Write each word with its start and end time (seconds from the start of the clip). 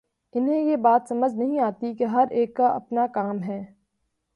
انہیں 0.33 0.61
یہ 0.61 0.75
بات 0.75 1.01
سمجھ 1.09 1.35
نہیں 1.35 1.59
آتی 1.59 1.93
کہ 1.93 2.03
ہر 2.03 2.25
ایک 2.29 2.55
کا 2.55 2.67
اپنا 2.67 3.07
کام 3.07 3.43
ہے۔ 3.43 3.63